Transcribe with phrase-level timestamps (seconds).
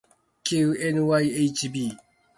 [0.41, 1.95] きう ｎｙｈｂ